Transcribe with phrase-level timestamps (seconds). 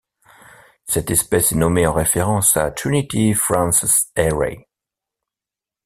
[0.87, 4.67] Cette espèce est nommée en référence à Trinity Frances Ayrey.